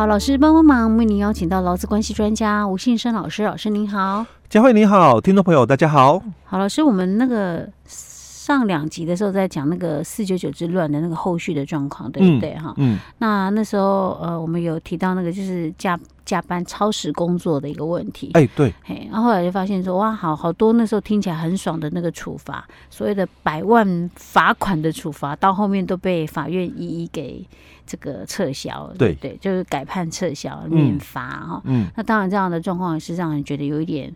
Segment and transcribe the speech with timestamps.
[0.00, 3.42] 好，老师帮帮忙，为您邀请到劳资关系专家吴信生老师。
[3.42, 6.22] 老师您好，佳慧你好，听众朋友大家好。
[6.42, 12.54] 好，老师，我们那个上两集的时候在讲那个四九九之乱的那个后续的状况，对不对？
[12.54, 18.30] 哈、嗯，嗯，那那时候呃，我们有提到那个就是加加班超时工作的一个问题。
[18.32, 27.46] 哎，对，嘿，然后后来就发现说，哇，好好多那时候听起来很爽的那个处罚，所谓的百万罚款的处罚，到后面都被法院一一给。
[27.90, 31.60] 这个撤销，对对，就是改判撤销免罚哈。
[31.64, 34.14] 嗯，那当然这样的状况也是让人觉得有一点。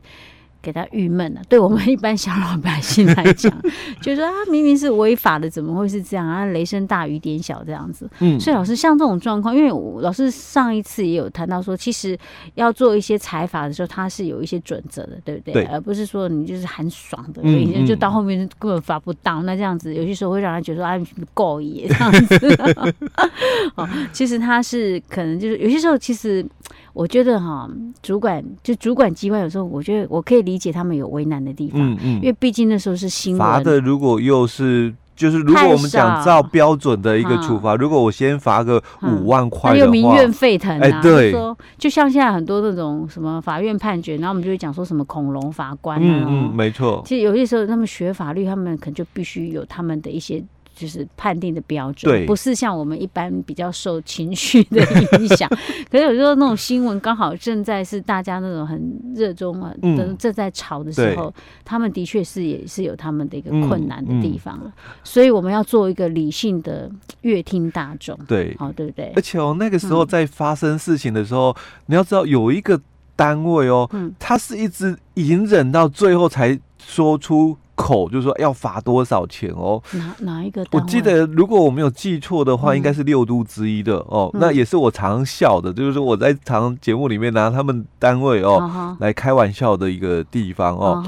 [0.64, 1.42] 给他郁闷了。
[1.46, 3.52] 对我们一般小老百姓来讲，
[4.00, 6.46] 就是说他明明是违法的，怎么会是这样啊？
[6.46, 8.08] 雷声大雨点小这样子。
[8.20, 9.68] 嗯，所以老师像这种状况，因为
[10.00, 12.18] 老师上一次也有谈到说，其实
[12.54, 15.52] 要做一些裁罚的时候，他是有一些准则的，对不对？
[15.52, 19.42] 对，而不是说你就是很爽的，所以就到后面根本罚不到。
[19.42, 22.94] 那这样子有些时候会让他觉得说啊，你够野这样子。
[23.76, 26.44] 哦，其实他是可能就是有些时候其实。
[26.92, 27.68] 我觉得哈，
[28.02, 33.38] 主管就主管机关有时候，我觉得我可以理解他们有为难的地方，嗯嗯，因为毕竟那时候是新闻。
[33.38, 50.42] 罚的，如果又是就是如果我们讲照标准的一个处罚，如果我先罚个五万块的话，又民怨沸腾啊，哎，对，说就像现在很多那种什么法院判决，然后我们就会讲说什么恐龙法官啊，嗯嗯，没错，其实有些时候他们学法律，他们可能就必须有他们的一些。
[50.74, 54.82] 就是判定的标准，不是像我们一般比较受情绪的
[55.18, 55.48] 影响。
[55.90, 61.32] 可是有时候那种新闻刚好正在是大家那种很热衷啊，正正在吵的时候，
[61.64, 64.60] 他们的确是也是有他们的一个困难的地方。
[65.02, 66.90] 所以我们要做一个理性的
[67.22, 69.12] 乐听大众，对，好，对不对？
[69.14, 71.54] 而且哦，那个时候在发生事情的时候，
[71.86, 72.80] 你要知道有一个
[73.14, 77.56] 单位哦，他是一直隐忍到最后才说出。
[77.84, 79.82] 口就是说要罚多少钱哦？
[79.92, 80.64] 哪哪一个？
[80.72, 84.30] 我记得如果我没有记错的话，应该是六都之一的哦。
[84.32, 91.04] 那也是我常笑的，就是说我在常节目里面拿他们单位哦来开玩笑的一个地方哦。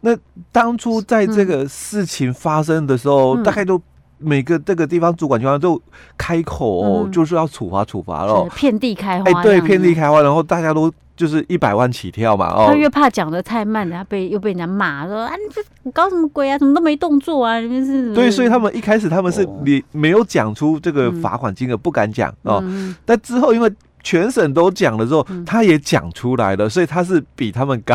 [0.00, 0.16] 那
[0.50, 3.78] 当初在这个事情发生的时候，大概都
[4.16, 5.78] 每个这个地方主管机关都
[6.16, 9.30] 开口哦，就是要处罚处罚了，遍地开花。
[9.30, 10.90] 哎，对，遍地开花，然后大家都。
[11.16, 16.58] 就是一百万起跳嘛，哦，他越怕讲的太慢，他被又被人家骂说啊，你这你搞什么鬼啊？
[16.58, 17.58] 怎么都没动作啊？
[17.58, 18.14] 你们是？
[18.14, 22.62] 对，所以他们一开始他们是你没有讲出这个罚款金额，不敢讲哦。
[23.06, 23.72] 但之后因为
[24.02, 27.94] 全省都讲了之后，他也讲出来了，所以他是比他们高，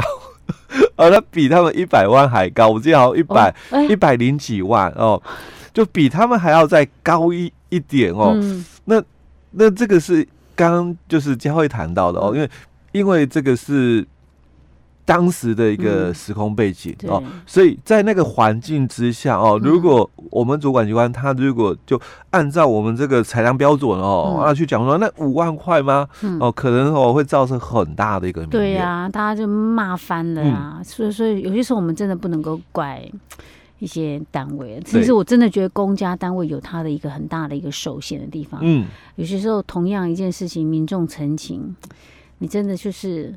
[0.98, 3.56] 而他比他们一百万还高，我记得好像一百
[3.88, 5.22] 一百零几万哦，
[5.72, 8.36] 就比他们还要再高一一点哦。
[8.86, 9.00] 那
[9.52, 12.50] 那这个是刚刚就是佳慧谈到的哦，因为。
[12.92, 14.06] 因为这个是
[15.04, 26.08] 当时的一个时空背景、嗯、哦，所以在那个环境之下哦，如果我们主管机关他如果就按照我们这个裁量标准哦，那、嗯、去讲说那五万块吗？
[26.22, 30.76] 嗯、哦，可能哦会造成很大的一个对呀、啊，大家就骂翻了啊。
[30.78, 33.04] 嗯、所以所以有些时候我们真的不能够怪
[33.80, 38.62] 一些单位，其实我真的觉得公家单位有他的一个很大的一个受限的地方。
[38.64, 38.86] 嗯，
[39.16, 41.76] 有些时候同样一件事情，民众陈情。
[42.42, 43.34] 你真的就是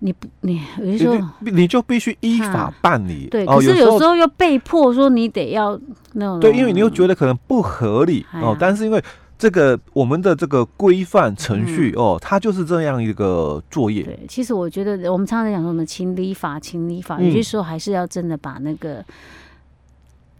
[0.00, 3.46] 你不你有些时候你就必须依法办理，对。
[3.46, 5.80] 可是有时候又被迫说你得要
[6.14, 8.56] 那种，对，因为你又觉得可能不合理哦。
[8.58, 9.02] 但是因为
[9.38, 14.02] 这个我们的这个规范程序哦，它就是这样一个作业。
[14.02, 19.04] 对，其实我觉得我们常常在讲说什么情理法，情理法，有些时候还是要真的把那个。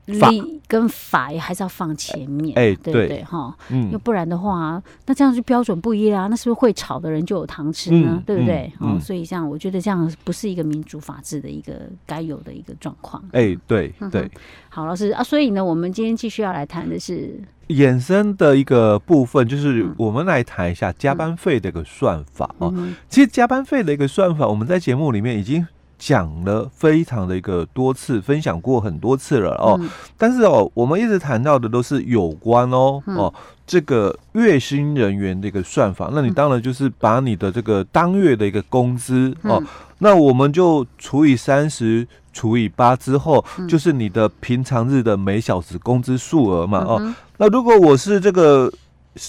[0.07, 3.25] 理跟法也还是要放前面，哎，对不对？
[3.25, 8.23] 哈，嗯，要不然的话，那这样就标准不一样，那是不是会吵的人就有糖吃呢？
[8.27, 8.71] 对不对？
[8.81, 13.23] 哦，所以这样，我觉得这样不是一个民主法治的一个该有的一个状况。
[13.33, 14.31] 哎，对对。
[14.69, 22.75] 好，老师啊，所以呢，我们今天继续要来谈的是衍生的一个部分，就是我们来谈一下加班费的一个算法哦。
[23.09, 25.67] 其实加班费的一个算法，我们在节目里面已经。
[25.99, 29.77] 讲了非常的一个多次，分享过很多次了哦。
[29.81, 33.35] 嗯、但是哦，我们一直谈到的都是有关哦、嗯、哦
[33.67, 36.11] 这个月薪人员的一个算法。
[36.13, 39.63] 那你当然就是把你的这个当月的一个工资、嗯、哦，
[39.99, 47.15] 那我们就除以三十除以八之后，嗯、就是你的平常日的每小时工资数额嘛、嗯、哦。
[47.39, 48.73] 那如果我是这个。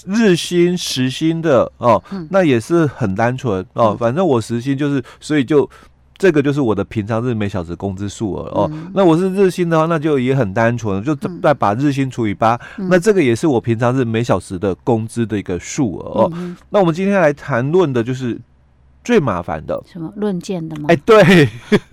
[0.07, 3.89] 日薪时薪的哦，嗯、那也是很单纯哦。
[3.89, 5.69] 嗯、反正我时薪就是，所以就
[6.17, 8.69] 这个就是我的平常日每小时工资数额哦。
[8.71, 16.31] 嗯、那我是日薪的话，那就也很单纯，就再把日薪除以八、嗯，那这个也是我平常日每小时的工资的一个数额哦。
[16.35, 18.39] 嗯、那我们今天来谈论的就是。
[19.05, 20.85] 最麻烦的什么论件的吗？
[20.87, 21.45] 哎、欸，对，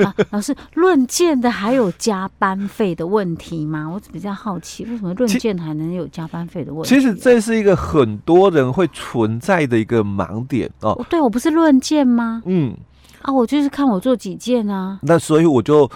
[0.02, 3.86] 啊、老师，论件的还有加班费的问题吗？
[3.86, 6.88] 我比较好奇，为什么论件还能有加班费的问题？
[6.88, 11.04] 其实这是一个很多人会存在的一个盲点哦。
[11.10, 12.42] 对，我不是论件吗？
[12.46, 12.74] 嗯，
[13.22, 14.98] 啊，我就是看我做几件啊。
[15.02, 15.90] 那所以我就。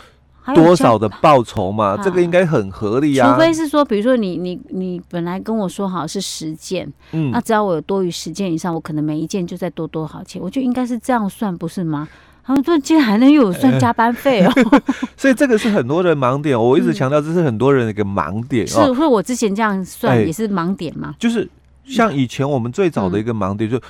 [0.54, 3.32] 多少的报酬嘛，这个应该很合理啊。
[3.32, 12.06] 除非是说，比如说你你你本来跟我说好是十件，嗯，那只要我有多于十件以上，我可能每一件就再多多少钱，我就应该是这样算，不是吗？
[12.44, 14.82] 他们说竟然还能有算加班费哦，欸、
[15.18, 16.56] 所以这个是很多人盲点。
[16.56, 18.64] 我一直强调，这是很多人的一个盲点。
[18.64, 21.12] 是，会我之前这样算也是盲点吗？
[21.18, 21.50] 就是
[21.84, 23.80] 像以前我们最早的一个盲点，就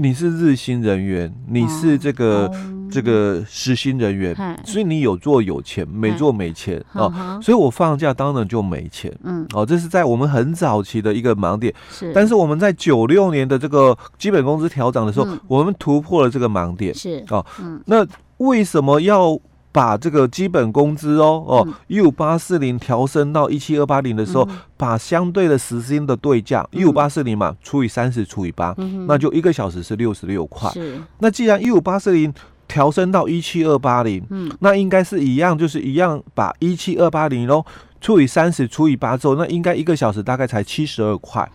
[0.00, 2.50] 你是日薪人员，你是这个。
[2.90, 4.34] 这个时薪人员，
[4.64, 7.12] 所以你有做有钱，没做没钱哦。
[7.42, 9.14] 所以我放假当然就没钱。
[9.24, 11.70] 嗯，哦，这是在我们很早期的一个盲点。
[11.90, 16.94] 是，但是我们在九六年的这个基本工资调整的时候，我们突破了这个盲点。
[16.94, 17.44] 是，哦，
[17.84, 18.06] 那
[18.38, 19.38] 为什么要？
[19.78, 30.68] 把这个基本工资哦哦一五八四零调升到一七二八零的时候，嗯、把相对的时薪的对价一五八四零嘛除以三十除以八，嗯，那就一个小时是六十六块。
[30.72, 32.34] 是，那既然一五八四零
[32.66, 37.64] 调升到一七二八零，嗯，那应该是一样，就是一样把一七二八零喽。
[38.00, 41.48] 除以三十除以八之后，那应该一个小时大概才七十二块。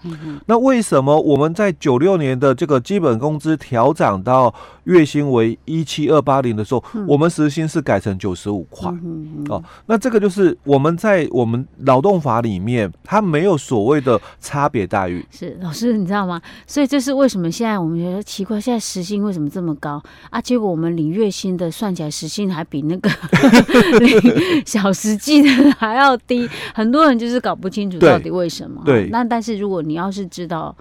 [0.45, 4.53] 那为什么我们在九六年的这个基本工资调涨到
[4.83, 8.93] 月薪为一七二八零的时候，嗯、我们时薪是改成九十五块？
[9.47, 15.25] 哦，那这个就是我们在我们劳动法里面，它没有所谓的差别待遇。
[15.31, 16.41] 是老师，你知道吗？
[16.67, 20.41] 所以这是为什么现在我们觉得奇怪，现在时薪为什么这么高啊？
[20.41, 23.09] 结果我们领月薪的算起来时薪还比那个
[23.99, 26.32] 领小时计的还要低。
[26.73, 28.81] 很多人就是搞不清楚到底为什么。
[28.85, 30.75] 对，那但是如果你要是知道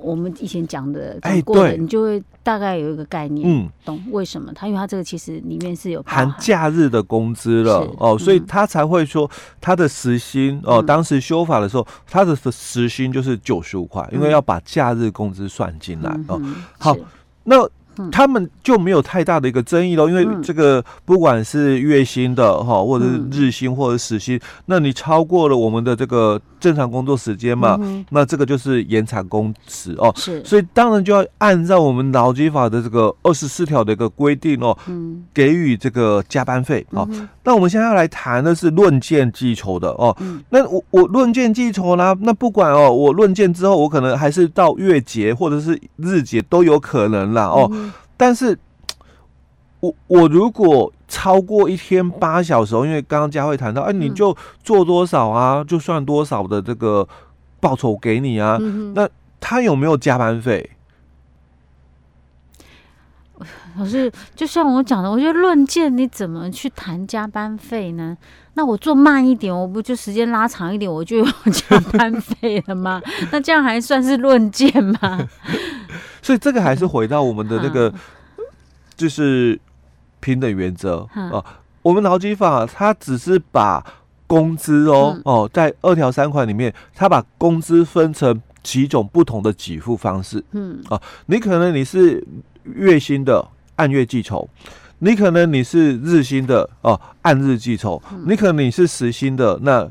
[0.00, 4.52] 我们以前讲的讲过的，欸、你就会大概有一个概念，嗯，懂为什么？
[4.54, 16.40] 他因为他这个其实里面是有含，含假日的工资了哦，所以他才会说他的时薪哦，当时修法的时候，他的时薪就是九十五块，因为要把假日工资算进来哦。
[16.78, 16.96] 好，
[17.44, 17.68] 那。
[18.10, 27.78] 他们就没有太大的一个争议了，因为这个不管是月薪的哈，或者是日薪或者时薪，那你超过了我们的这个正常工作时间嘛，
[28.10, 30.12] 那这个就是延长工时哦。
[30.16, 34.76] 是，所以当然就要按照我们劳基法的这个二十四条的一个规定哦，
[35.34, 37.08] 给予这个加班费哦。
[37.44, 40.16] 那我们现在要来谈的是论件计酬的哦。
[40.50, 42.16] 那我我论件计酬呢？
[42.20, 47.70] 那不管哦，我论件之后，我可能还是到月结或者是日结都有可能啦哦。
[48.24, 48.56] 但是，
[49.80, 57.08] 我我如果超过一天八小时，因为刚刚佳慧谈到，哎、啊，你就做多少啊，就算多少的这个
[57.58, 58.58] 报酬给你啊。
[58.60, 59.08] 嗯、那
[59.40, 60.70] 他有没有加班费？
[63.76, 68.16] 可是，就像我讲的，我觉得论件你怎么去谈加班费呢？
[68.54, 73.02] 那我做慢一点，我不就时间拉长一点，我就有加班费了吗？
[73.32, 75.28] 那这样还算是论件吗？
[76.22, 77.92] 所以这个还是回到我们的那个，
[78.96, 79.60] 就是
[80.20, 81.44] 平等原则啊。
[81.82, 83.84] 我们劳基法它只是把
[84.28, 90.42] 工资哦哦，在二条三款里面，它把工资分成几种不同的给付方式。
[90.52, 92.24] 嗯啊，你可能你是
[92.62, 94.48] 月薪的，按月计酬；
[95.00, 99.90] 你可能你是日薪的哦，按日计酬；你可能你是时薪的，那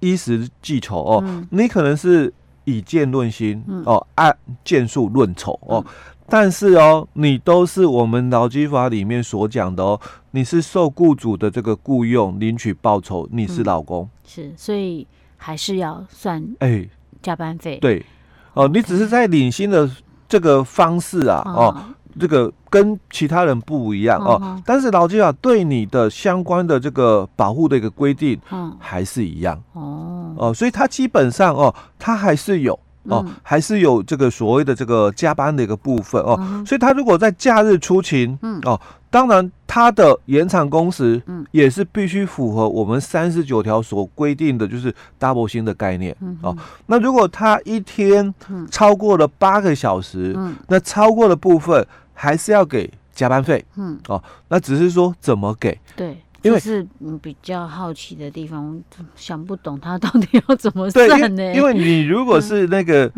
[0.00, 2.30] 依时计酬哦；你可能是。
[2.66, 5.82] 以见论心哦，按见数论丑哦，
[6.28, 9.98] 但是哦，你都是我们劳基法里面所讲的哦，
[10.32, 15.06] 你是受雇主的这个雇佣领取报酬，你是劳工，是，所以
[15.36, 16.86] 还是要算哎。
[17.22, 18.04] 加班费，对。
[18.54, 19.90] 哦，你只是在领薪的
[20.28, 21.74] 这个方式啊哦，
[22.18, 28.74] 这个跟其他人不一样哦，但是劳基法对你的相关的这个保护的一个规定，嗯。
[28.78, 29.60] 还是一样。
[29.72, 30.34] 哦。
[30.36, 36.38] 哦，所以他基本上哦，他还是有哦，还是有这个所谓的这个加班的一个部分哦。
[36.66, 38.60] 所以他如果在假日出勤，嗯。
[38.64, 38.80] 哦，
[39.10, 46.56] 当然他的延长工时，嗯，也是必须符合我们三十九条所规定的，就是 double 薪的概念，嗯，哦，
[46.86, 48.34] 那如果他一天
[48.70, 56.16] 超过了八个小时，嗯，那超过的部分还是要给加班费，嗯，哦，那只是说怎么给，对。
[56.42, 56.86] 因为是
[57.20, 58.80] 比较好奇的地方，
[59.16, 61.52] 想不懂他到底要怎么算呢？
[61.52, 63.10] 因为你如果是那个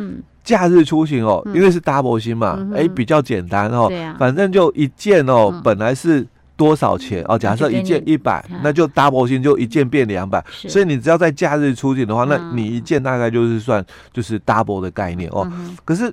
[0.43, 3.87] 假日出行哦，因为是 double 薪嘛，哎，比较简单哦。
[4.19, 6.27] 反正就一件哦，本来是
[6.57, 7.39] 多少钱哦？
[7.39, 10.43] 假设一件一百，那就 double 薪就一件变两百。
[10.51, 15.47] 所以你只要在假日出行的话，那你一件大概就是算就是 double 的概念哦。
[15.85, 16.11] 可是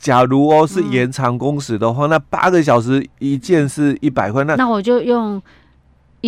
[0.00, 5.40] 假如哦是延长工时的话，那八个小时一件是一百块，那那我就用。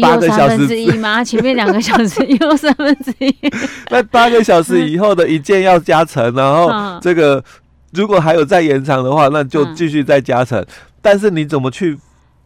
[0.00, 1.22] 八个小时之一吗？
[1.22, 3.36] 前面两个小时一又三分之一。
[3.92, 7.44] 那八个小时以后的一件要加成，然后这个
[7.92, 10.64] 如果还有再延长的话，那就继续再加成。
[11.02, 11.98] 但是你怎么去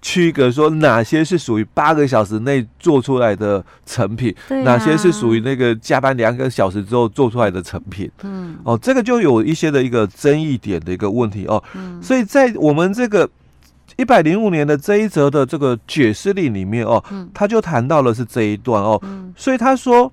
[0.02, 4.34] 区隔说哪些是属于八个小时内做出来的成品，
[4.64, 8.10] 哪些是属于那个加班两个小时之后做出来的成品？
[8.22, 11.62] 嗯，哦，这个就有一些的一个争议点的一个问题哦。
[12.02, 13.28] 所以在我们这个。
[13.96, 19.00] 一百零五年的这一则的这个解释令里面哦，他就谈到了是这一段哦，
[19.34, 20.12] 所以他说，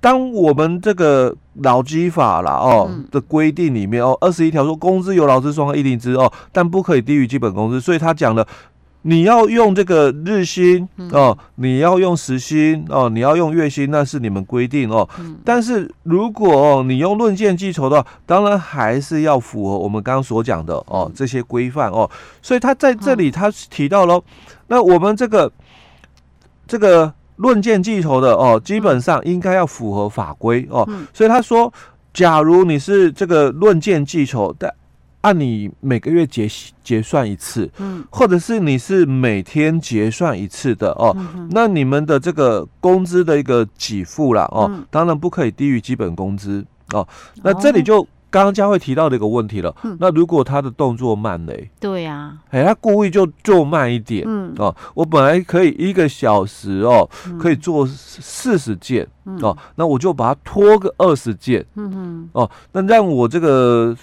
[0.00, 8.44] 当我们这个劳基法啦哦的规定里面哦，二十一条说工资由劳资双方议定之哦，但不可以低于基本工资，所以他讲了。
[9.02, 15.08] 你要用这个日薪哦，你要用时薪哦，你要用月薪，那是你们规定哦。
[15.44, 22.10] 但是如果哦，你用论件计酬的话，当然还是要符合我们刚刚所讲的哦这些规范哦。
[22.42, 24.22] 所以他在这里他提到喽，
[24.66, 25.50] 那我们这个
[26.66, 30.86] 这个论件计酬的哦，基本上应该要符合法规哦。
[31.14, 31.72] 所以他说，
[32.12, 34.74] 假如你是这个论件计酬的。
[35.22, 36.48] 按你每个月结
[36.82, 47.06] 结算一次，嗯，或者是你是每天结算一次的哦，嗯、那你们的这个工资的一个给付啦哦，嗯、当然不可以低于基本工资哦。
[47.42, 54.54] 那这里就刚刚佳慧提到的一个问题了，嗯、那如果他的动作慢嘞，对呀，哎，他故意就做慢一点，嗯。
[54.58, 57.08] 哦，我本来可以一个小时哦，
[57.40, 62.30] 可以做四十件，嗯、哦，那我就把它拖个二十件，嗯哼。
[62.34, 63.96] 哦，那让我这个。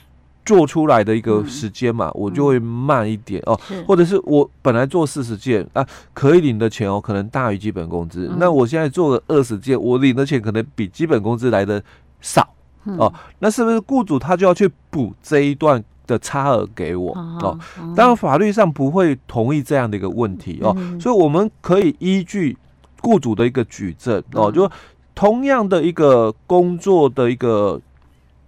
[0.45, 5.83] 做出来的一个时间嘛，嗯、我就会慢一点哦，或者是我本来做四十件啊，
[6.13, 8.27] 可以领的钱哦，可能大于基本工资。
[8.31, 11.83] 嗯、那我现在做了二十件，我领的钱可能比基本工资来的
[12.21, 12.47] 少、
[12.85, 13.11] 嗯、哦。
[13.39, 17.11] 那是不是雇主他就要去补这一段的差额给我
[17.41, 17.41] 哦？
[17.41, 17.59] 哦
[17.95, 22.55] 当然法律上不会同意这样的一个问题哦，嗯、所以我们可以依据
[23.01, 24.71] 雇主的一个举证哦，嗯、就
[25.15, 27.81] 同样的一个工作的一个。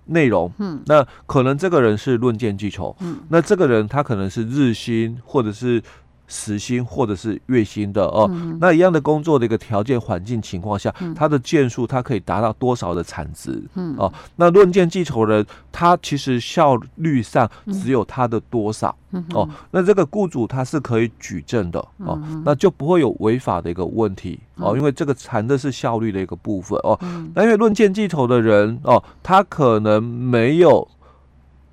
[0.08, 5.82] 内容，嗯，那可能这个人是论剑记仇，嗯，那这个人他可能是日薪或者是
[6.28, 30.88] 时薪或者是月薪的哦，嗯、那一样的工作的一个条件环境情况下，嗯、他的件数他可以达到多少的产值，嗯，哦，那论件计酬人他其实效率上只有他的多少，嗯、哦，那这个雇主他是可以举证的，哦，嗯、那就不会有违法的一个问题，哦，因为这个谈的是效率的一个部分，哦，嗯、那因为论件计酬的人，哦，他可能没有。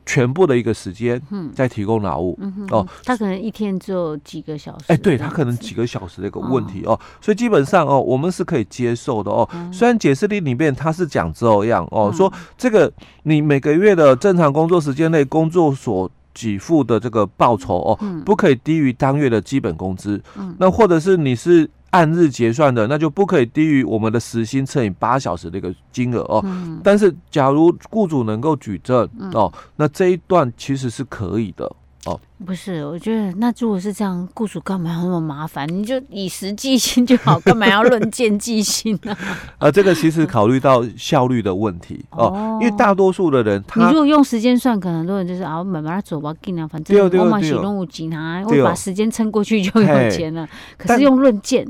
[0.07, 9.49] 全部的一个时间，嗯，在提供劳务，嗯哦，他可能一天只有几个小时，哎，对他可能几个小时的一个问题哦，所以基本上哦，我们是可以接受的哦。
[9.73, 12.93] 虽然解释令里面他是讲这样哦，说这个
[13.23, 21.71] 你每个月的正常工作时间内工作所给付的这个报酬哦，不可以低于当月的基本工资，嗯，那或者是你是。
[21.95, 26.41] 按日结算的，那就不可以低于我们的时薪乘以八小时的一个金额哦。
[26.45, 31.71] 嗯、但是，假如雇主能够举证、嗯、哦，那这一段其实是可以的
[32.07, 32.21] 哦。
[32.45, 35.67] 不是，我觉得那如果是这样，雇主干嘛要那么麻烦？
[35.69, 39.17] 你就以实际薪就好，干嘛要论件计薪呢？
[39.59, 50.47] 啊， 这个其实考虑到效率的问题哦，哦因为大多数的人他，你如果用时间算，可能很多人就是啊，慢慢走吧，尽量反正我嘛是拢有钱啊，我把时间撑过去就有钱了。
[50.77, 51.67] 可是用论件。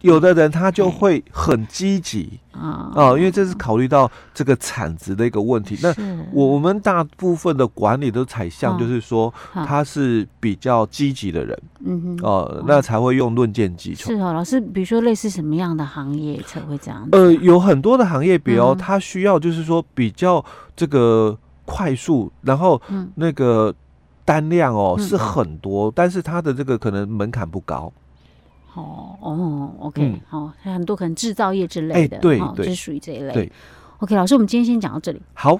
[0.00, 5.76] 有的人他就会很积极啊，哦，因为这是考虑到这个产值的一个问题。
[5.82, 5.92] 那
[6.32, 14.12] 我们大部分的管理都采向，就是说他是比较积极的人，嗯哼，哦，那才会用论剑计酬。
[14.12, 17.08] 是哦，老师，比如说类似什么样的行业才会这样？
[17.12, 20.44] 呃，有很多的行业，比如他需要就是说比较
[20.76, 22.80] 这个快速，然后
[23.16, 23.74] 那个
[24.24, 27.92] 单量哦是很多，但是他的这个可能门槛不高。
[28.78, 33.32] 哦哦，OK，好，很多可能制造业之类的，对，对，就是属于这一类。
[33.32, 33.52] 对
[33.98, 35.20] ，OK，老师，我们今天先讲到这里。
[35.34, 35.58] 好。